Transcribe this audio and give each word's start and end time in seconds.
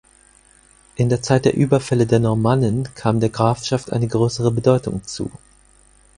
In 0.95 1.09
der 1.09 1.21
Zeit 1.21 1.45
der 1.45 1.53
Überfälle 1.53 2.07
der 2.07 2.17
Normannen 2.17 2.89
kam 2.95 3.19
der 3.19 3.29
Grafschaft 3.29 3.93
eine 3.93 4.07
größere 4.07 4.49
Bedeutung 4.49 5.03
zu. 5.03 5.29